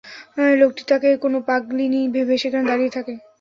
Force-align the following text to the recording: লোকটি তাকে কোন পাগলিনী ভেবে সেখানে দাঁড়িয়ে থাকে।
লোকটি 0.55 0.83
তাকে 0.91 1.09
কোন 1.23 1.33
পাগলিনী 1.47 2.01
ভেবে 2.13 2.35
সেখানে 2.41 2.65
দাঁড়িয়ে 2.69 2.95
থাকে। 2.97 3.13